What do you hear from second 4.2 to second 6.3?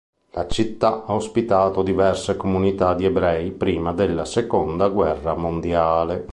Seconda guerra mondiale.